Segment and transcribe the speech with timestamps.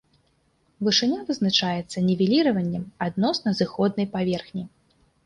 [0.85, 4.63] Вышыня вызначаецца нівеліраваннем адносна зыходнай паверхні.